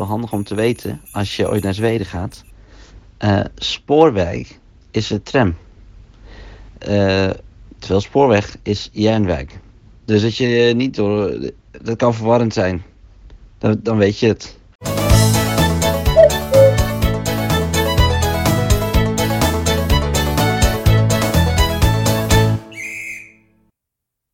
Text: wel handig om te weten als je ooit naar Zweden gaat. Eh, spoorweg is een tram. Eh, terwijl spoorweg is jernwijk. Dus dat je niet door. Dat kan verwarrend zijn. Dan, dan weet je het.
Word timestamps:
wel 0.00 0.08
handig 0.08 0.32
om 0.32 0.44
te 0.44 0.54
weten 0.54 1.00
als 1.12 1.36
je 1.36 1.48
ooit 1.48 1.62
naar 1.62 1.74
Zweden 1.74 2.06
gaat. 2.06 2.44
Eh, 3.16 3.40
spoorweg 3.54 4.58
is 4.90 5.10
een 5.10 5.22
tram. 5.22 5.56
Eh, 6.78 7.30
terwijl 7.78 8.00
spoorweg 8.00 8.56
is 8.62 8.88
jernwijk. 8.92 9.58
Dus 10.04 10.22
dat 10.22 10.36
je 10.36 10.72
niet 10.76 10.94
door. 10.94 11.50
Dat 11.82 11.96
kan 11.96 12.14
verwarrend 12.14 12.52
zijn. 12.52 12.82
Dan, 13.58 13.80
dan 13.82 13.96
weet 13.96 14.18
je 14.18 14.26
het. 14.26 14.58